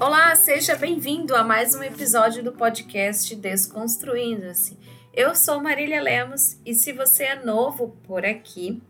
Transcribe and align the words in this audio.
Olá, 0.00 0.34
seja 0.34 0.76
bem-vindo 0.76 1.36
a 1.36 1.44
mais 1.44 1.74
um 1.74 1.82
episódio 1.82 2.42
do 2.42 2.52
podcast 2.52 3.36
Desconstruindo-se. 3.36 4.78
Eu 5.12 5.34
sou 5.34 5.62
Marília 5.62 6.00
Lemos 6.00 6.56
e 6.64 6.74
se 6.74 6.90
você 6.90 7.24
é 7.24 7.44
novo 7.44 7.94
por 8.04 8.24
aqui, 8.24 8.82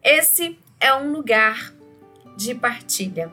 esse 0.00 0.56
é 0.78 0.94
um 0.94 1.10
lugar 1.10 1.74
de 2.36 2.54
partilha, 2.54 3.32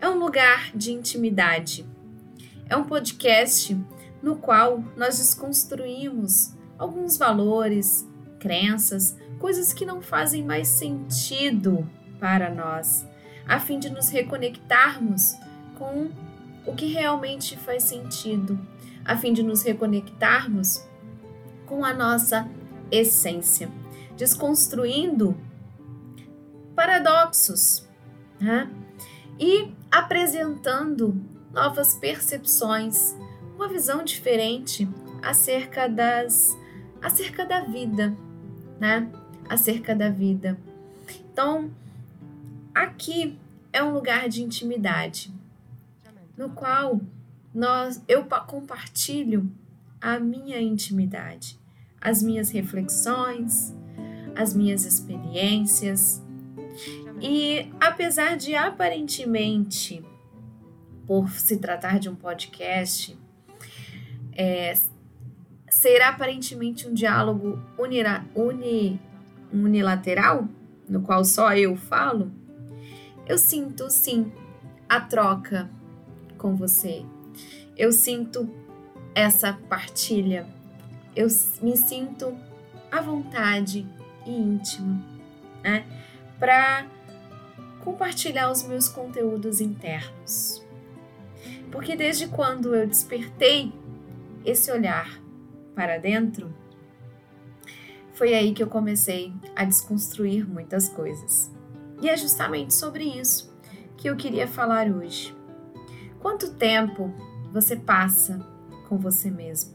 é 0.00 0.08
um 0.08 0.16
lugar 0.16 0.70
de 0.72 0.92
intimidade, 0.92 1.84
é 2.68 2.76
um 2.76 2.84
podcast 2.84 3.76
no 4.22 4.36
qual 4.36 4.84
nós 4.96 5.18
desconstruímos 5.18 6.54
alguns 6.78 7.18
valores, 7.18 8.08
crenças, 8.38 9.18
coisas 9.40 9.72
que 9.72 9.84
não 9.84 10.00
fazem 10.00 10.44
mais 10.44 10.68
sentido 10.68 11.84
para 12.20 12.48
nós, 12.48 13.04
a 13.44 13.58
fim 13.58 13.80
de 13.80 13.90
nos 13.90 14.08
reconectarmos 14.08 15.34
com 15.80 16.10
o 16.66 16.74
que 16.74 16.84
realmente 16.92 17.56
faz 17.56 17.84
sentido, 17.84 18.60
a 19.02 19.16
fim 19.16 19.32
de 19.32 19.42
nos 19.42 19.62
reconectarmos 19.62 20.86
com 21.64 21.82
a 21.82 21.94
nossa 21.94 22.46
essência, 22.92 23.70
desconstruindo 24.14 25.34
paradoxos 26.76 27.88
né? 28.38 28.70
e 29.38 29.72
apresentando 29.90 31.18
novas 31.50 31.94
percepções, 31.94 33.16
uma 33.56 33.66
visão 33.66 34.04
diferente 34.04 34.86
acerca 35.22 35.88
das 35.88 36.56
acerca 37.00 37.46
da 37.46 37.62
vida, 37.62 38.14
né? 38.78 39.10
Acerca 39.48 39.96
da 39.96 40.10
vida. 40.10 40.58
Então, 41.32 41.70
aqui 42.74 43.38
é 43.72 43.82
um 43.82 43.94
lugar 43.94 44.28
de 44.28 44.42
intimidade 44.42 45.32
no 46.40 46.48
qual 46.48 46.98
nós, 47.54 48.02
eu 48.08 48.24
compartilho 48.24 49.52
a 50.00 50.18
minha 50.18 50.58
intimidade, 50.58 51.58
as 52.00 52.22
minhas 52.22 52.48
reflexões, 52.48 53.76
as 54.34 54.54
minhas 54.54 54.86
experiências. 54.86 56.24
E 57.20 57.70
apesar 57.78 58.38
de 58.38 58.54
aparentemente, 58.54 60.02
por 61.06 61.28
se 61.28 61.58
tratar 61.58 61.98
de 61.98 62.08
um 62.08 62.14
podcast, 62.14 63.18
é, 64.32 64.72
ser 65.68 66.00
aparentemente 66.00 66.88
um 66.88 66.94
diálogo 66.94 67.62
unira, 67.78 68.24
uni, 68.34 68.98
unilateral, 69.52 70.48
no 70.88 71.02
qual 71.02 71.22
só 71.22 71.52
eu 71.52 71.76
falo, 71.76 72.32
eu 73.26 73.36
sinto 73.36 73.90
sim 73.90 74.32
a 74.88 75.02
troca 75.02 75.68
com 76.40 76.56
você. 76.56 77.04
Eu 77.76 77.92
sinto 77.92 78.48
essa 79.14 79.52
partilha. 79.68 80.48
Eu 81.14 81.28
me 81.60 81.76
sinto 81.76 82.36
à 82.90 83.00
vontade 83.00 83.86
e 84.26 84.30
íntimo, 84.30 85.04
né? 85.62 85.84
Para 86.38 86.86
compartilhar 87.80 88.50
os 88.50 88.62
meus 88.62 88.88
conteúdos 88.88 89.60
internos. 89.60 90.64
Porque 91.70 91.94
desde 91.94 92.26
quando 92.26 92.74
eu 92.74 92.86
despertei 92.86 93.72
esse 94.44 94.72
olhar 94.72 95.20
para 95.74 95.98
dentro, 95.98 96.52
foi 98.14 98.34
aí 98.34 98.52
que 98.52 98.62
eu 98.62 98.66
comecei 98.66 99.32
a 99.54 99.64
desconstruir 99.64 100.48
muitas 100.48 100.88
coisas. 100.88 101.50
E 102.00 102.08
é 102.08 102.16
justamente 102.16 102.74
sobre 102.74 103.04
isso 103.04 103.54
que 103.96 104.08
eu 104.08 104.16
queria 104.16 104.48
falar 104.48 104.88
hoje. 104.88 105.34
Quanto 106.20 106.52
tempo 106.52 107.12
você 107.52 107.74
passa 107.74 108.38
com 108.88 108.98
você 108.98 109.30
mesmo? 109.30 109.74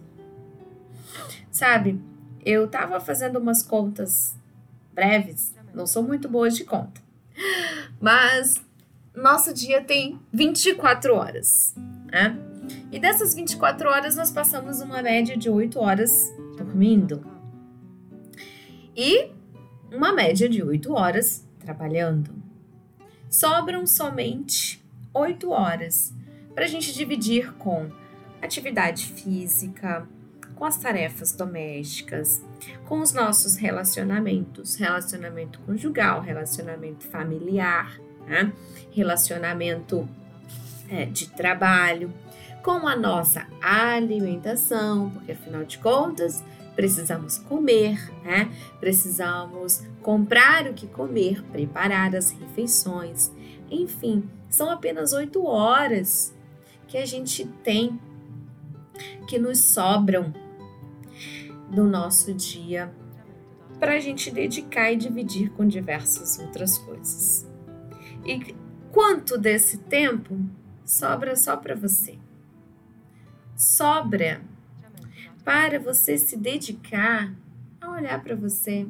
Sabe, 1.51 1.99
eu 2.45 2.67
tava 2.67 2.99
fazendo 2.99 3.39
umas 3.39 3.63
contas 3.63 4.35
breves, 4.93 5.53
não 5.73 5.87
sou 5.87 6.03
muito 6.03 6.29
boa 6.29 6.49
de 6.49 6.63
conta, 6.63 7.01
mas 7.99 8.63
nosso 9.15 9.53
dia 9.53 9.81
tem 9.81 10.19
24 10.31 11.15
horas, 11.15 11.75
né? 12.11 12.37
E 12.91 12.99
dessas 12.99 13.33
24 13.33 13.89
horas 13.89 14.15
nós 14.15 14.31
passamos 14.31 14.81
uma 14.81 15.01
média 15.01 15.35
de 15.35 15.49
8 15.49 15.79
horas 15.79 16.33
dormindo 16.57 17.25
e 18.95 19.31
uma 19.91 20.13
média 20.13 20.47
de 20.47 20.63
8 20.63 20.93
horas 20.93 21.47
trabalhando. 21.59 22.31
Sobram 23.29 23.85
somente 23.85 24.83
8 25.13 25.49
horas 25.49 26.13
para 26.55 26.63
a 26.63 26.67
gente 26.67 26.93
dividir 26.93 27.53
com 27.55 27.91
atividade 28.41 29.07
física, 29.07 30.07
com 30.55 30.63
as 30.63 30.77
tarefas 30.77 31.33
domésticas, 31.33 32.41
com 32.85 33.01
os 33.01 33.11
nossos 33.11 33.57
relacionamentos, 33.57 34.75
relacionamento 34.75 35.59
conjugal, 35.59 36.21
relacionamento 36.21 37.05
familiar, 37.05 37.99
né? 38.25 38.53
relacionamento 38.91 40.07
é, 40.89 41.05
de 41.05 41.29
trabalho, 41.29 42.11
com 42.63 42.87
a 42.87 42.95
nossa 42.95 43.45
alimentação, 43.61 45.11
porque 45.11 45.33
afinal 45.33 45.65
de 45.65 45.77
contas 45.77 46.43
precisamos 46.75 47.37
comer, 47.37 48.11
né? 48.23 48.51
Precisamos 48.79 49.83
comprar 50.01 50.67
o 50.67 50.73
que 50.73 50.87
comer, 50.87 51.43
preparar 51.43 52.15
as 52.15 52.31
refeições, 52.31 53.31
enfim, 53.69 54.29
são 54.49 54.69
apenas 54.69 55.13
oito 55.13 55.45
horas 55.45 56.34
que 56.95 56.99
a 56.99 57.05
gente 57.05 57.45
tem, 57.61 57.99
que 59.27 59.37
nos 59.37 59.59
sobram 59.59 60.33
no 61.69 61.83
nosso 61.83 62.33
dia 62.33 62.89
para 63.77 63.95
a 63.95 63.99
gente 63.99 64.31
dedicar 64.31 64.93
e 64.93 64.95
dividir 64.95 65.49
com 65.51 65.67
diversas 65.67 66.39
outras 66.39 66.77
coisas. 66.77 67.45
E 68.25 68.55
quanto 68.93 69.37
desse 69.37 69.79
tempo 69.79 70.39
sobra 70.85 71.35
só 71.35 71.57
para 71.57 71.75
você? 71.75 72.17
Sobra 73.57 74.41
para 75.43 75.77
você 75.77 76.17
se 76.17 76.37
dedicar 76.37 77.35
a 77.81 77.89
olhar 77.89 78.23
para 78.23 78.37
você, 78.37 78.87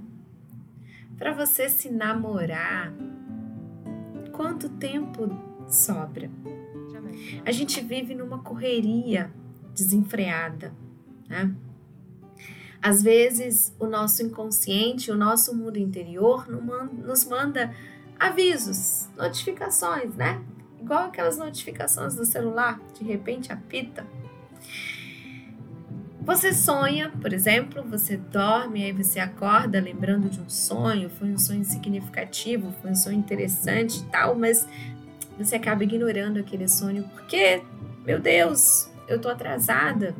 para 1.17 1.33
você 1.33 1.67
se 1.69 1.89
namorar. 1.89 2.93
Quanto 4.31 4.69
tempo 4.69 5.27
sobra? 5.67 6.29
A 7.45 7.51
gente 7.51 7.81
vive 7.81 8.15
numa 8.15 8.39
correria 8.39 9.31
desenfreada, 9.73 10.73
né? 11.27 11.53
Às 12.81 13.01
vezes, 13.01 13.75
o 13.79 13.87
nosso 13.87 14.21
inconsciente, 14.21 15.11
o 15.11 15.15
nosso 15.15 15.55
mundo 15.55 15.77
interior 15.77 16.47
nos 16.47 17.25
manda 17.25 17.73
avisos, 18.19 19.09
notificações, 19.17 20.15
né? 20.15 20.41
Igual 20.79 21.05
aquelas 21.05 21.37
notificações 21.37 22.15
do 22.15 22.25
celular, 22.25 22.79
de 22.93 23.03
repente 23.03 23.51
apita. 23.51 24.05
Você 26.21 26.53
sonha, 26.53 27.11
por 27.21 27.33
exemplo, 27.33 27.83
você 27.83 28.17
dorme, 28.17 28.83
aí 28.83 28.91
você 28.91 29.19
acorda 29.19 29.79
lembrando 29.79 30.27
de 30.27 30.39
um 30.39 30.49
sonho, 30.49 31.07
foi 31.07 31.29
um 31.29 31.37
sonho 31.37 31.63
significativo, 31.63 32.71
foi 32.81 32.91
um 32.91 32.95
sonho 32.95 33.17
interessante 33.17 33.99
e 33.99 34.05
tal, 34.05 34.35
mas 34.35 34.67
você 35.37 35.55
acaba 35.55 35.83
ignorando 35.83 36.39
aquele 36.39 36.67
sonho 36.67 37.03
porque, 37.13 37.61
meu 38.05 38.19
Deus, 38.19 38.89
eu 39.07 39.19
tô 39.19 39.29
atrasada, 39.29 40.15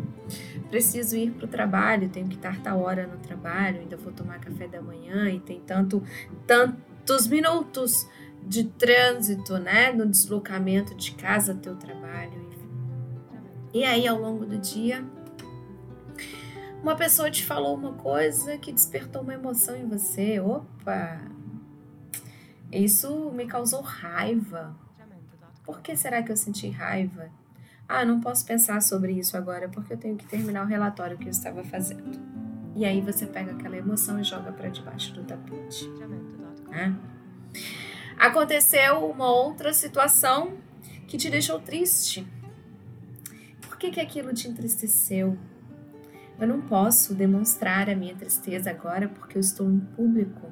preciso 0.70 1.16
ir 1.16 1.32
para 1.32 1.46
o 1.46 1.48
trabalho, 1.48 2.10
tenho 2.10 2.28
que 2.28 2.36
estar 2.36 2.62
tal 2.62 2.80
hora 2.82 3.08
no 3.08 3.18
trabalho, 3.18 3.80
ainda 3.80 3.98
vou 3.98 4.12
tomar 4.12 4.40
café 4.40 4.68
da 4.68 4.82
manhã 4.82 5.30
e 5.30 5.40
tem 5.40 5.60
tanto, 5.62 6.04
tantos 6.46 7.28
minutos 7.28 8.08
de 8.44 8.66
trânsito, 8.66 9.58
né, 9.58 9.92
no 9.92 10.06
deslocamento 10.06 10.94
de 10.96 11.14
casa 11.14 11.54
até 11.54 11.72
o 11.72 11.76
trabalho, 11.76 12.34
enfim. 12.48 12.70
E 13.74 13.84
aí, 13.84 14.08
ao 14.08 14.20
longo 14.20 14.46
do 14.46 14.58
dia, 14.58 15.04
uma 16.82 16.96
pessoa 16.96 17.32
te 17.32 17.44
falou 17.44 17.76
uma 17.76 17.94
coisa 17.94 18.60
que 18.60 18.72
despertou 18.72 19.24
uma 19.24 19.34
emoção 19.34 19.76
em 19.76 19.88
você. 19.88 20.40
Opa! 20.40 21.20
Isso 22.72 23.32
me 23.32 23.48
causou 23.48 23.82
raiva. 23.82 24.76
Por 25.66 25.82
que 25.82 25.96
será 25.96 26.22
que 26.22 26.32
eu 26.32 26.38
senti 26.38 26.70
raiva? 26.70 27.30
Ah, 27.88 28.06
não 28.06 28.20
posso 28.20 28.46
pensar 28.46 28.82
sobre 28.82 29.14
isso 29.14 29.38
agora 29.38 29.70
porque 29.70 29.94
eu 29.94 29.98
tenho 29.98 30.16
que 30.16 30.26
terminar 30.26 30.64
o 30.64 30.68
relatório 30.68 31.18
que 31.18 31.26
eu 31.26 31.32
estava 31.32 31.64
fazendo. 31.64 32.20
E 32.76 32.84
aí 32.84 33.00
você 33.00 33.26
pega 33.26 33.54
aquela 33.54 33.78
emoção 33.78 34.20
e 34.20 34.24
joga 34.24 34.52
para 34.52 34.70
debaixo 34.70 35.14
do 35.14 35.24
tapete. 35.24 35.90
Né? 36.70 36.96
Aconteceu 38.18 39.10
uma 39.10 39.32
outra 39.32 39.74
situação 39.74 40.58
que 41.08 41.18
te 41.18 41.30
deixou 41.30 41.60
triste. 41.60 42.28
Por 43.62 43.78
que, 43.78 43.92
que 43.92 44.00
aquilo 44.00 44.34
te 44.34 44.48
entristeceu? 44.48 45.38
Eu 46.40 46.48
não 46.48 46.62
posso 46.62 47.14
demonstrar 47.14 47.90
a 47.90 47.96
minha 47.96 48.16
tristeza 48.16 48.70
agora 48.70 49.08
porque 49.08 49.38
eu 49.38 49.42
estou 49.42 49.70
em 49.70 49.80
público. 49.80 50.52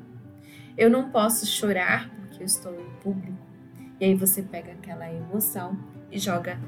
Eu 0.77 0.89
não 0.89 1.09
posso 1.09 1.45
chorar 1.45 2.09
porque 2.15 2.41
eu 2.41 2.45
estou 2.45 2.73
em 2.73 2.89
público. 3.01 3.52
E 4.03 4.07
aí 4.07 4.15
você 4.15 4.41
pega 4.41 4.73
aquela 4.73 5.09
emoção 5.09 5.77
e 6.11 6.19
joga 6.19 6.59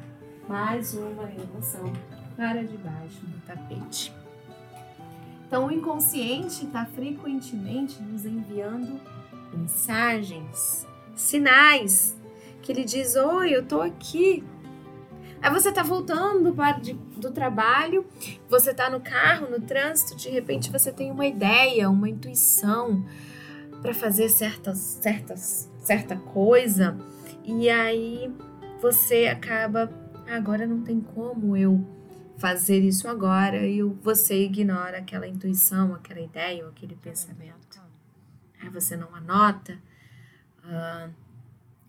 mais 0.48 0.94
uma 0.94 1.30
emoção 1.30 1.92
para 2.38 2.64
debaixo 2.64 3.20
do 3.26 3.46
tapete. 3.46 4.14
Então, 5.46 5.66
o 5.66 5.72
inconsciente 5.74 6.64
está 6.64 6.86
frequentemente 6.86 8.02
nos 8.02 8.26
enviando 8.26 9.02
mensagens, 9.54 10.88
sinais, 11.14 12.16
que 12.62 12.72
ele 12.72 12.86
diz: 12.86 13.18
Oi, 13.18 13.54
eu 13.54 13.66
tô 13.66 13.82
aqui. 13.82 14.42
Aí 15.42 15.52
você 15.52 15.74
tá 15.74 15.84
voltando 15.84 16.56
do 17.18 17.32
trabalho, 17.32 18.06
você 18.50 18.74
tá 18.74 18.90
no 18.90 19.02
carro, 19.02 19.52
no 19.52 19.60
trânsito, 19.60 20.16
de 20.16 20.30
repente 20.30 20.72
você 20.72 20.90
tem 20.90 21.12
uma 21.12 21.26
ideia, 21.26 21.90
uma 21.90 22.08
intuição 22.08 23.06
para 23.82 23.94
fazer 23.94 24.30
certas, 24.30 24.78
certas, 24.78 25.70
certa 25.82 26.16
coisa, 26.16 26.98
e 27.46 27.70
aí 27.70 28.34
você 28.82 29.28
acaba, 29.28 29.90
agora 30.28 30.66
não 30.66 30.82
tem 30.82 31.00
como 31.00 31.56
eu 31.56 31.86
fazer 32.38 32.80
isso 32.80 33.08
agora 33.08 33.66
e 33.66 33.82
você 33.82 34.44
ignora 34.44 34.98
aquela 34.98 35.28
intuição, 35.28 35.94
aquela 35.94 36.20
ideia 36.20 36.64
ou 36.64 36.70
aquele 36.70 36.96
pensamento. 36.96 37.82
Aí 38.62 38.70
você 38.70 38.98
não 38.98 39.14
anota, 39.16 39.78
uh, 40.64 41.14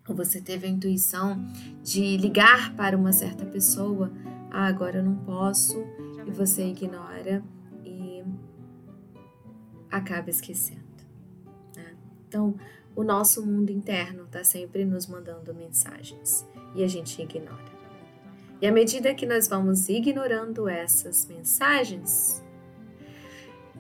ou 0.08 0.14
você 0.14 0.41
teve 0.41 0.67
a 0.67 0.70
intuição 0.70 1.43
de 1.82 2.17
ligar 2.17 2.75
para 2.75 2.97
uma 2.97 3.12
certa 3.12 3.44
pessoa, 3.44 4.12
ah, 4.50 4.67
agora 4.67 4.99
eu 4.99 5.05
não 5.05 5.17
posso, 5.17 5.85
e 6.26 6.31
você 6.31 6.69
ignora 6.69 7.43
e 7.85 8.23
acaba 9.91 10.31
esquecendo. 10.31 10.85
Então, 12.36 12.54
o 12.94 13.02
nosso 13.02 13.44
mundo 13.46 13.70
interno 13.70 14.24
está 14.24 14.44
sempre 14.44 14.84
nos 14.84 15.06
mandando 15.06 15.54
mensagens 15.54 16.46
e 16.74 16.84
a 16.84 16.86
gente 16.86 17.22
ignora. 17.22 17.64
E 18.60 18.66
à 18.66 18.72
medida 18.72 19.14
que 19.14 19.24
nós 19.24 19.48
vamos 19.48 19.88
ignorando 19.88 20.68
essas 20.68 21.24
mensagens, 21.24 22.44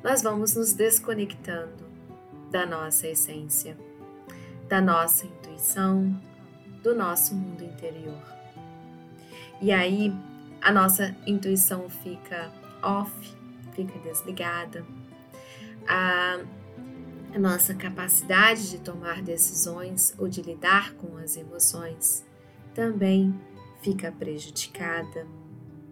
nós 0.02 0.22
vamos 0.22 0.56
nos 0.56 0.72
desconectando 0.72 1.84
da 2.50 2.64
nossa 2.64 3.06
essência, 3.06 3.76
da 4.70 4.80
nossa 4.80 5.26
intuição, 5.26 6.18
do 6.82 6.94
nosso 6.94 7.34
mundo 7.34 7.62
interior. 7.62 8.22
E 9.60 9.70
aí 9.70 10.10
a 10.62 10.72
nossa 10.72 11.14
intuição 11.26 11.90
fica 11.90 12.50
off, 12.82 13.12
fica 13.74 13.98
desligada. 13.98 14.82
A, 15.86 16.40
a 17.36 17.38
nossa 17.38 17.74
capacidade 17.74 18.70
de 18.70 18.78
tomar 18.78 19.20
decisões 19.20 20.14
ou 20.16 20.26
de 20.26 20.40
lidar 20.40 20.94
com 20.94 21.18
as 21.18 21.36
emoções 21.36 22.24
também 22.74 23.38
fica 23.82 24.10
prejudicada, 24.10 25.26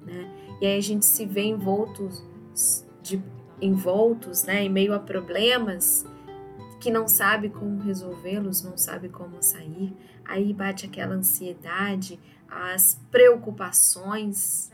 né? 0.06 0.56
E 0.58 0.67
aí 0.67 0.79
a 0.79 0.81
gente 0.81 1.05
se 1.05 1.26
vê 1.26 1.43
envoltos 1.43 2.25
de 3.02 3.23
envoltos, 3.61 4.44
né, 4.44 4.64
em 4.64 4.70
meio 4.70 4.94
a 4.94 4.99
problemas 4.99 6.06
que 6.81 6.91
não 6.91 7.06
sabe 7.06 7.50
como 7.50 7.79
resolvê-los, 7.82 8.62
não 8.62 8.79
sabe 8.79 9.11
como 9.11 9.43
sair. 9.43 9.94
Aí 10.25 10.50
bate 10.55 10.87
aquela 10.87 11.14
ansiedade, 11.14 12.19
as 12.49 12.99
preocupações 13.11 14.73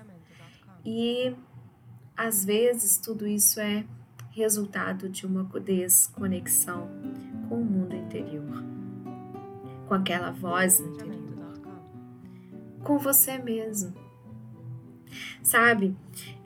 e 0.84 1.34
às 2.16 2.44
vezes 2.44 2.96
tudo 2.96 3.26
isso 3.26 3.58
é 3.58 3.84
resultado 4.30 5.08
de 5.08 5.26
uma 5.26 5.44
desconexão 5.60 6.88
com 7.48 7.56
o 7.56 7.64
mundo 7.64 7.94
interior, 7.94 8.64
com 9.86 9.94
aquela 9.94 10.30
voz 10.30 10.80
interior 10.80 11.20
com 12.82 12.98
você 12.98 13.38
mesmo. 13.38 13.94
Sabe, 15.42 15.96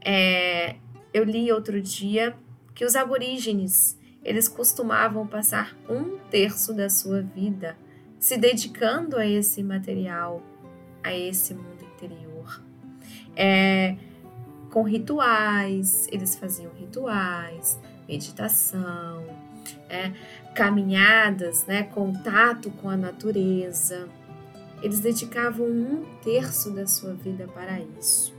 é, 0.04 0.76
eu 1.12 1.24
li 1.24 1.50
outro 1.52 1.80
dia 1.80 2.36
que 2.74 2.84
os 2.84 2.96
aborígenes 2.96 3.98
eles 4.22 4.48
costumavam 4.48 5.26
passar 5.26 5.76
um 5.88 6.18
terço 6.30 6.72
da 6.72 6.88
sua 6.88 7.20
vida 7.20 7.76
se 8.18 8.38
dedicando 8.38 9.16
a 9.16 9.26
esse 9.26 9.62
material, 9.62 10.42
a 11.02 11.14
esse 11.14 11.52
mundo 11.52 11.84
interior. 11.94 12.62
É, 13.36 13.96
com 14.74 14.82
rituais, 14.82 16.08
eles 16.10 16.34
faziam 16.34 16.72
rituais, 16.74 17.78
meditação, 18.08 19.24
é, 19.88 20.10
caminhadas, 20.52 21.64
né, 21.64 21.84
contato 21.84 22.72
com 22.72 22.90
a 22.90 22.96
natureza. 22.96 24.08
Eles 24.82 24.98
dedicavam 24.98 25.64
um 25.64 26.04
terço 26.24 26.72
da 26.72 26.88
sua 26.88 27.14
vida 27.14 27.46
para 27.46 27.78
isso. 28.00 28.34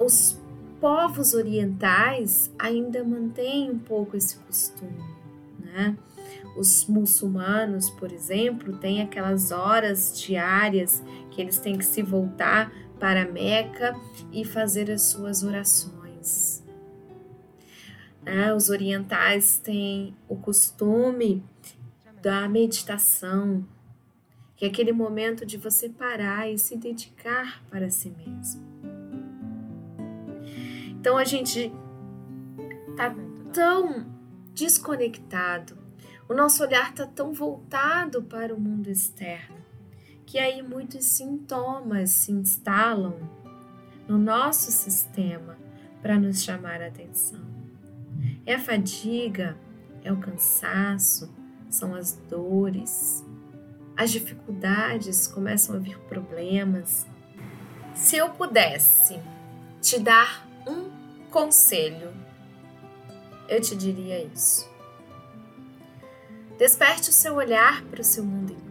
Os 0.00 0.36
povos 0.80 1.32
orientais 1.32 2.50
ainda 2.58 3.04
mantêm 3.04 3.70
um 3.70 3.78
pouco 3.78 4.16
esse 4.16 4.36
costume, 4.38 5.00
né? 5.60 5.96
Os 6.56 6.86
muçulmanos, 6.86 7.88
por 7.88 8.10
exemplo, 8.10 8.76
têm 8.76 9.00
aquelas 9.00 9.52
horas 9.52 10.20
diárias 10.20 11.02
que 11.30 11.40
eles 11.40 11.58
têm 11.58 11.78
que 11.78 11.84
se 11.84 12.02
voltar 12.02 12.72
para 13.02 13.26
Meca 13.26 13.96
e 14.30 14.44
fazer 14.44 14.88
as 14.88 15.02
suas 15.02 15.42
orações. 15.42 16.62
Né? 18.22 18.54
Os 18.54 18.68
orientais 18.68 19.58
têm 19.58 20.16
o 20.28 20.36
costume 20.36 21.44
da 22.22 22.48
meditação, 22.48 23.66
que 24.54 24.64
é 24.64 24.68
aquele 24.68 24.92
momento 24.92 25.44
de 25.44 25.56
você 25.56 25.88
parar 25.88 26.48
e 26.48 26.56
se 26.56 26.76
dedicar 26.76 27.60
para 27.68 27.90
si 27.90 28.08
mesmo. 28.10 28.62
Então 30.90 31.18
a 31.18 31.24
gente 31.24 31.72
tá 32.96 33.12
tão 33.52 34.06
desconectado, 34.54 35.76
o 36.28 36.34
nosso 36.34 36.62
olhar 36.62 36.94
tá 36.94 37.04
tão 37.04 37.32
voltado 37.32 38.22
para 38.22 38.54
o 38.54 38.60
mundo 38.60 38.88
externo, 38.88 39.61
que 40.26 40.38
aí 40.38 40.62
muitos 40.62 41.04
sintomas 41.04 42.10
se 42.10 42.32
instalam 42.32 43.16
no 44.06 44.18
nosso 44.18 44.70
sistema 44.70 45.56
para 46.00 46.18
nos 46.18 46.42
chamar 46.42 46.82
a 46.82 46.88
atenção. 46.88 47.40
É 48.44 48.54
a 48.54 48.58
fadiga, 48.58 49.56
é 50.02 50.12
o 50.12 50.18
cansaço, 50.18 51.32
são 51.68 51.94
as 51.94 52.14
dores, 52.28 53.24
as 53.96 54.10
dificuldades, 54.10 55.26
começam 55.26 55.76
a 55.76 55.78
vir 55.78 55.98
problemas. 56.00 57.06
Se 57.94 58.16
eu 58.16 58.30
pudesse 58.30 59.18
te 59.80 59.98
dar 59.98 60.46
um 60.66 60.90
conselho, 61.30 62.12
eu 63.48 63.60
te 63.60 63.76
diria 63.76 64.24
isso. 64.24 64.70
Desperte 66.58 67.10
o 67.10 67.12
seu 67.12 67.34
olhar 67.34 67.82
para 67.84 68.00
o 68.00 68.04
seu 68.04 68.24
mundo 68.24 68.61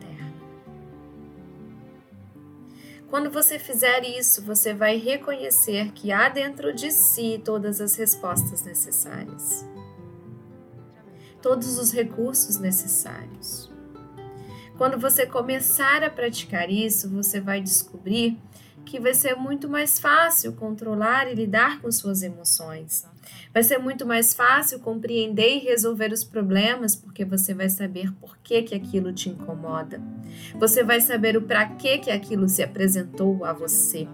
Quando 3.11 3.29
você 3.29 3.59
fizer 3.59 4.05
isso, 4.05 4.41
você 4.41 4.73
vai 4.73 4.95
reconhecer 4.95 5.91
que 5.91 6.13
há 6.13 6.29
dentro 6.29 6.73
de 6.73 6.89
si 6.91 7.41
todas 7.43 7.81
as 7.81 7.93
respostas 7.95 8.63
necessárias, 8.63 9.67
todos 11.41 11.77
os 11.77 11.91
recursos 11.91 12.57
necessários. 12.57 13.69
Quando 14.77 14.97
você 14.97 15.25
começar 15.25 16.01
a 16.05 16.09
praticar 16.09 16.69
isso, 16.69 17.09
você 17.09 17.41
vai 17.41 17.59
descobrir 17.59 18.39
que 18.85 18.97
vai 18.97 19.13
ser 19.13 19.35
muito 19.35 19.67
mais 19.67 19.99
fácil 19.99 20.53
controlar 20.53 21.29
e 21.29 21.35
lidar 21.35 21.81
com 21.81 21.91
suas 21.91 22.23
emoções. 22.23 23.05
Vai 23.53 23.63
ser 23.63 23.77
muito 23.77 24.05
mais 24.05 24.33
fácil 24.33 24.79
compreender 24.79 25.57
e 25.57 25.59
resolver 25.59 26.11
os 26.13 26.23
problemas, 26.23 26.95
porque 26.95 27.25
você 27.25 27.53
vai 27.53 27.69
saber 27.69 28.11
por 28.13 28.37
que, 28.37 28.63
que 28.63 28.75
aquilo 28.75 29.11
te 29.11 29.29
incomoda. 29.29 30.01
Você 30.55 30.83
vai 30.83 31.01
saber 31.01 31.35
o 31.35 31.41
para 31.41 31.67
que, 31.67 31.97
que 31.97 32.11
aquilo 32.11 32.47
se 32.47 32.63
apresentou 32.63 33.43
a 33.43 33.51
você. 33.51 34.07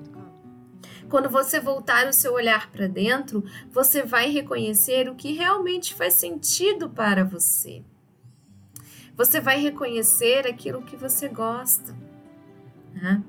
Quando 1.07 1.29
você 1.29 1.59
voltar 1.59 2.07
o 2.07 2.13
seu 2.13 2.33
olhar 2.33 2.71
para 2.71 2.87
dentro, 2.87 3.43
você 3.71 4.03
vai 4.03 4.29
reconhecer 4.29 5.07
o 5.07 5.15
que 5.15 5.33
realmente 5.33 5.93
faz 5.93 6.15
sentido 6.15 6.89
para 6.89 7.23
você. 7.23 7.83
Você 9.15 9.39
vai 9.39 9.59
reconhecer 9.59 10.45
aquilo 10.45 10.81
que 10.81 10.95
você 10.95 11.29
gosta. 11.29 11.95
Né? 12.93 13.23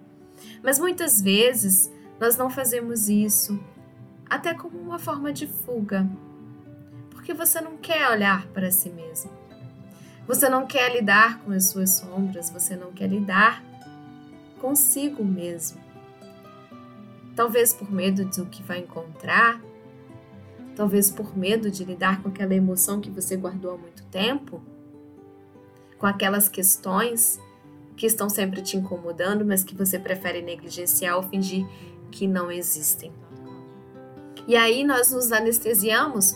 Mas 0.63 0.79
muitas 0.79 1.21
vezes 1.21 1.91
nós 2.19 2.37
não 2.37 2.51
fazemos 2.51 3.09
isso, 3.09 3.59
até 4.29 4.55
como 4.55 4.79
uma 4.79 4.99
forma 4.99 5.33
de 5.33 5.47
fuga, 5.47 6.09
porque 7.11 7.33
você 7.33 7.61
não 7.61 7.77
quer 7.77 8.11
olhar 8.11 8.47
para 8.49 8.71
si 8.71 8.91
mesmo. 8.91 9.31
Você 10.27 10.49
não 10.49 10.67
quer 10.67 10.93
lidar 10.95 11.41
com 11.41 11.53
as 11.53 11.67
suas 11.67 11.91
sombras, 11.91 12.51
você 12.51 12.77
não 12.77 12.93
quer 12.93 13.09
lidar 13.09 13.63
consigo 14.61 15.25
mesmo. 15.25 15.81
Talvez 17.35 17.73
por 17.73 17.91
medo 17.91 18.25
do 18.25 18.47
que 18.47 18.63
vai 18.63 18.81
encontrar, 18.81 19.61
talvez 20.77 21.11
por 21.11 21.37
medo 21.37 21.71
de 21.71 21.85
lidar 21.85 22.23
com 22.23 22.29
aquela 22.29 22.55
emoção 22.55 23.01
que 23.01 23.11
você 23.11 23.37
guardou 23.37 23.73
há 23.75 23.77
muito 23.79 24.05
tempo 24.07 24.63
com 25.99 26.07
aquelas 26.07 26.49
questões 26.49 27.41
que 27.97 28.07
estão 28.07 28.29
sempre 28.29 28.63
te 28.63 28.77
incomodando, 28.77 29.45
mas 29.45 29.65
que 29.65 29.75
você 29.75 29.99
prefere 29.99 30.41
negligenciar 30.41 31.17
ou 31.17 31.23
fingir 31.23 31.67
que 32.11 32.27
não 32.27 32.51
existem. 32.51 33.13
E 34.49 34.57
aí 34.57 34.83
nós 34.83 35.13
nos 35.13 35.31
anestesiamos 35.31 36.33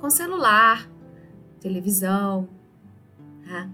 com 0.00 0.10
celular, 0.10 0.90
televisão, 1.60 2.48
né? 3.44 3.70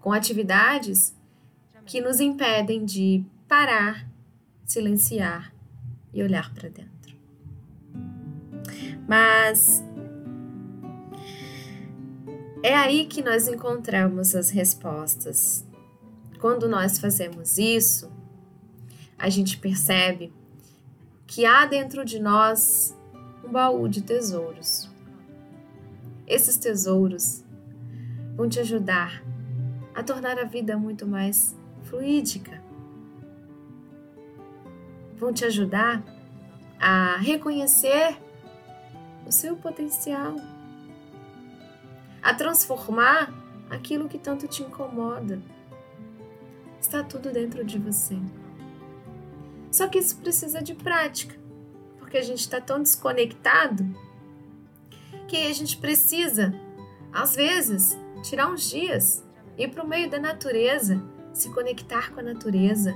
com 0.00 0.12
atividades 0.12 1.14
que 1.86 2.00
nos 2.00 2.18
impedem 2.18 2.84
de 2.84 3.24
parar, 3.46 4.10
silenciar 4.64 5.54
e 6.12 6.20
olhar 6.20 6.52
para 6.52 6.68
dentro. 6.68 7.16
Mas 9.06 9.80
é 12.60 12.74
aí 12.74 13.06
que 13.06 13.22
nós 13.22 13.46
encontramos 13.46 14.34
as 14.34 14.50
respostas. 14.50 15.64
Quando 16.40 16.68
nós 16.68 16.98
fazemos 16.98 17.56
isso, 17.56 18.10
a 19.16 19.28
gente 19.28 19.58
percebe 19.58 20.32
que 21.28 21.44
há 21.44 21.66
dentro 21.66 22.06
de 22.06 22.18
nós 22.18 22.96
um 23.44 23.52
baú 23.52 23.86
de 23.86 24.02
tesouros. 24.02 24.90
Esses 26.26 26.56
tesouros 26.56 27.44
vão 28.34 28.48
te 28.48 28.58
ajudar 28.58 29.22
a 29.94 30.02
tornar 30.02 30.38
a 30.38 30.44
vida 30.44 30.76
muito 30.78 31.06
mais 31.06 31.54
fluídica. 31.84 32.62
Vão 35.16 35.32
te 35.32 35.44
ajudar 35.44 36.02
a 36.80 37.18
reconhecer 37.18 38.16
o 39.26 39.30
seu 39.30 39.54
potencial, 39.54 40.34
a 42.22 42.32
transformar 42.32 43.34
aquilo 43.68 44.08
que 44.08 44.18
tanto 44.18 44.48
te 44.48 44.62
incomoda. 44.62 45.42
Está 46.80 47.04
tudo 47.04 47.30
dentro 47.30 47.62
de 47.64 47.78
você. 47.78 48.16
Só 49.70 49.88
que 49.88 49.98
isso 49.98 50.16
precisa 50.16 50.62
de 50.62 50.74
prática, 50.74 51.38
porque 51.98 52.16
a 52.16 52.22
gente 52.22 52.40
está 52.40 52.60
tão 52.60 52.82
desconectado 52.82 53.84
que 55.26 55.36
a 55.46 55.52
gente 55.52 55.76
precisa, 55.76 56.54
às 57.12 57.36
vezes, 57.36 57.98
tirar 58.22 58.50
uns 58.50 58.68
dias, 58.70 59.24
ir 59.56 59.68
para 59.68 59.84
o 59.84 59.88
meio 59.88 60.08
da 60.10 60.18
natureza 60.18 61.02
se 61.38 61.50
conectar 61.50 62.10
com 62.12 62.20
a 62.20 62.22
natureza. 62.22 62.94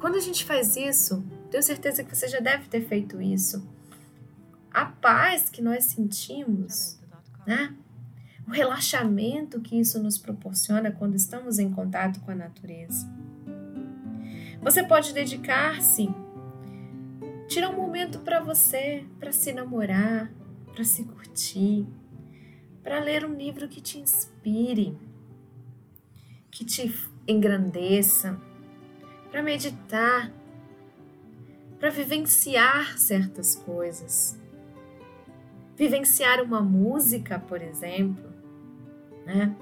Quando 0.00 0.16
a 0.16 0.20
gente 0.20 0.44
faz 0.44 0.76
isso, 0.76 1.24
tenho 1.50 1.62
certeza 1.62 2.02
que 2.02 2.14
você 2.14 2.28
já 2.28 2.40
deve 2.40 2.68
ter 2.68 2.82
feito 2.86 3.20
isso. 3.22 3.66
A 4.70 4.86
paz 4.86 5.48
que 5.48 5.62
nós 5.62 5.84
sentimos, 5.84 7.00
né? 7.46 7.74
O 8.46 8.50
relaxamento 8.50 9.60
que 9.60 9.78
isso 9.78 10.02
nos 10.02 10.18
proporciona 10.18 10.92
quando 10.92 11.14
estamos 11.14 11.58
em 11.58 11.70
contato 11.72 12.20
com 12.20 12.30
a 12.30 12.34
natureza. 12.34 13.08
Você 14.60 14.82
pode 14.82 15.12
dedicar-se, 15.12 16.08
tirar 17.48 17.70
um 17.70 17.76
momento 17.76 18.18
para 18.20 18.40
você, 18.40 19.04
para 19.18 19.32
se 19.32 19.52
namorar, 19.52 20.30
para 20.72 20.84
se 20.84 21.04
curtir, 21.04 21.86
para 22.82 22.98
ler 22.98 23.24
um 23.24 23.34
livro 23.34 23.68
que 23.68 23.80
te 23.80 23.98
inspire, 23.98 24.96
que 26.50 26.64
te 26.64 26.94
engrandeça, 27.26 28.40
para 29.30 29.42
meditar, 29.42 30.32
para 31.78 31.90
vivenciar 31.90 32.98
certas 32.98 33.54
coisas. 33.54 34.40
Vivenciar 35.76 36.42
uma 36.42 36.60
música, 36.60 37.38
por 37.38 37.60
exemplo, 37.60 38.24
né? 39.26 39.54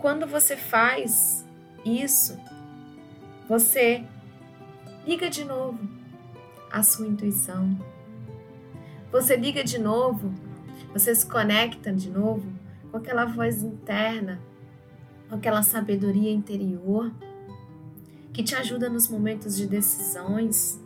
Quando 0.00 0.26
você 0.26 0.56
faz 0.56 1.46
isso, 1.84 2.38
você 3.48 4.04
liga 5.06 5.28
de 5.30 5.44
novo 5.44 5.78
a 6.70 6.82
sua 6.82 7.06
intuição. 7.06 7.76
Você 9.10 9.36
liga 9.36 9.64
de 9.64 9.78
novo, 9.78 10.32
você 10.92 11.14
se 11.14 11.26
conecta 11.26 11.92
de 11.92 12.10
novo 12.10 12.46
com 12.90 12.96
aquela 12.96 13.24
voz 13.24 13.62
interna, 13.62 14.40
com 15.28 15.34
aquela 15.34 15.62
sabedoria 15.62 16.30
interior 16.30 17.12
que 18.32 18.42
te 18.42 18.54
ajuda 18.54 18.88
nos 18.88 19.08
momentos 19.08 19.56
de 19.56 19.66
decisões. 19.66 20.80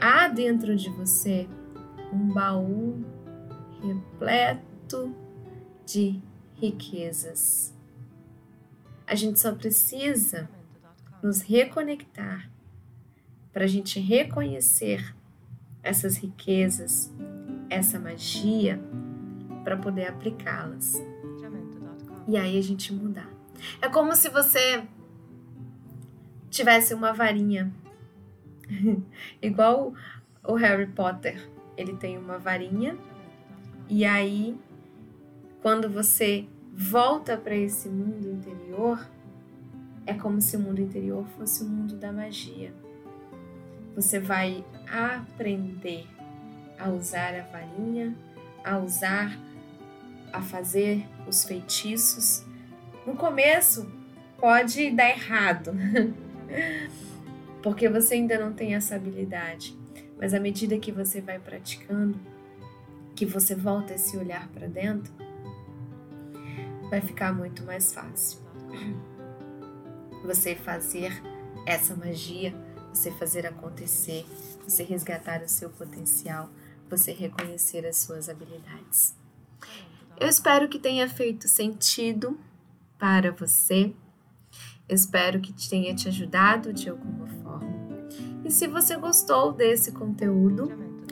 Há 0.00 0.26
dentro 0.28 0.74
de 0.74 0.90
você 0.90 1.48
um 2.12 2.32
baú 2.32 3.04
repleto 3.80 5.14
de 5.86 6.20
riquezas. 6.54 7.72
A 9.06 9.14
gente 9.14 9.40
só 9.40 9.54
precisa 9.54 10.48
nos 11.22 11.40
reconectar 11.42 12.50
para 13.52 13.64
a 13.64 13.68
gente 13.68 14.00
reconhecer 14.00 15.14
essas 15.82 16.16
riquezas, 16.16 17.12
essa 17.68 17.98
magia 17.98 18.80
para 19.64 19.76
poder 19.76 20.06
aplicá-las. 20.06 21.02
E 22.26 22.36
aí 22.36 22.56
a 22.56 22.62
gente 22.62 22.92
mudar. 22.92 23.28
É 23.80 23.88
como 23.88 24.14
se 24.14 24.28
você 24.28 24.84
tivesse 26.50 26.94
uma 26.94 27.12
varinha. 27.12 27.72
Igual 29.42 29.94
o 30.44 30.54
Harry 30.54 30.86
Potter. 30.86 31.48
Ele 31.76 31.96
tem 31.96 32.16
uma 32.16 32.38
varinha. 32.38 32.96
E 33.88 34.04
aí, 34.04 34.56
quando 35.60 35.88
você 35.88 36.46
volta 36.72 37.36
para 37.36 37.54
esse 37.54 37.88
mundo 37.88 38.30
interior, 38.30 39.06
é 40.06 40.14
como 40.14 40.40
se 40.40 40.56
o 40.56 40.60
mundo 40.60 40.80
interior 40.80 41.26
fosse 41.36 41.62
o 41.62 41.68
mundo 41.68 41.96
da 41.96 42.10
magia. 42.10 42.72
Você 43.94 44.18
vai 44.18 44.64
aprender 44.90 46.06
a 46.78 46.88
usar 46.88 47.34
a 47.34 47.42
varinha, 47.42 48.16
a 48.64 48.78
usar 48.78 49.38
a 50.32 50.40
fazer 50.40 51.06
os 51.28 51.44
feitiços. 51.44 52.44
No 53.06 53.14
começo 53.14 53.92
pode 54.38 54.90
dar 54.90 55.10
errado, 55.10 55.72
porque 57.62 57.88
você 57.88 58.14
ainda 58.14 58.38
não 58.38 58.52
tem 58.52 58.74
essa 58.74 58.96
habilidade. 58.96 59.76
Mas 60.18 60.32
à 60.32 60.40
medida 60.40 60.78
que 60.78 60.90
você 60.90 61.20
vai 61.20 61.38
praticando, 61.38 62.18
que 63.14 63.26
você 63.26 63.54
volta 63.54 63.94
esse 63.94 64.16
olhar 64.16 64.48
para 64.48 64.66
dentro, 64.66 65.12
vai 66.92 67.00
ficar 67.00 67.32
muito 67.32 67.62
mais 67.62 67.94
fácil. 67.94 68.38
Você 70.26 70.54
fazer 70.54 71.22
essa 71.64 71.96
magia, 71.96 72.54
você 72.92 73.10
fazer 73.10 73.46
acontecer, 73.46 74.26
você 74.62 74.82
resgatar 74.82 75.42
o 75.42 75.48
seu 75.48 75.70
potencial, 75.70 76.50
você 76.90 77.10
reconhecer 77.10 77.86
as 77.86 77.96
suas 77.96 78.28
habilidades. 78.28 79.16
Eu 80.20 80.28
espero 80.28 80.68
que 80.68 80.78
tenha 80.78 81.08
feito 81.08 81.48
sentido 81.48 82.38
para 82.98 83.32
você. 83.32 83.94
Eu 84.86 84.94
espero 84.94 85.40
que 85.40 85.54
tenha 85.70 85.94
te 85.94 86.08
ajudado 86.08 86.74
de 86.74 86.90
alguma 86.90 87.26
forma. 87.42 87.72
E 88.44 88.50
se 88.50 88.66
você 88.66 88.98
gostou 88.98 89.50
desse 89.50 89.92
conteúdo, 89.92 90.68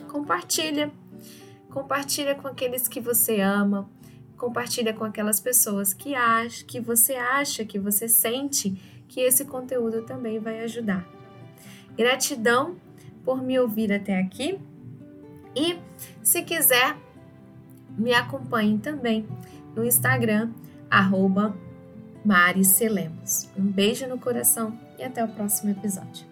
compartilha. 0.07 0.91
Compartilha 1.71 2.35
com 2.35 2.47
aqueles 2.47 2.87
que 2.87 3.01
você 3.01 3.41
ama. 3.41 3.89
Compartilha 4.41 4.91
com 4.91 5.03
aquelas 5.03 5.39
pessoas 5.39 5.93
que 5.93 6.15
acha, 6.15 6.65
que 6.65 6.79
você 6.79 7.13
acha, 7.13 7.63
que 7.63 7.77
você 7.77 8.07
sente 8.09 8.71
que 9.07 9.19
esse 9.19 9.45
conteúdo 9.45 10.01
também 10.01 10.39
vai 10.39 10.63
ajudar. 10.63 11.07
Gratidão 11.95 12.75
por 13.23 13.39
me 13.43 13.59
ouvir 13.59 13.93
até 13.93 14.19
aqui. 14.19 14.59
E 15.55 15.77
se 16.23 16.41
quiser 16.41 16.97
me 17.95 18.15
acompanhe 18.15 18.79
também 18.79 19.27
no 19.75 19.85
Instagram, 19.85 20.49
arroba 20.89 21.55
Mari 22.25 22.63
Um 23.55 23.71
beijo 23.71 24.07
no 24.07 24.17
coração 24.17 24.75
e 24.97 25.03
até 25.03 25.23
o 25.23 25.27
próximo 25.27 25.69
episódio. 25.69 26.30